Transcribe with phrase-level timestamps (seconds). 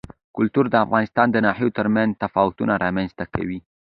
[0.35, 3.59] کلتور د افغانستان د ناحیو ترمنځ تفاوتونه رامنځ ته کوي.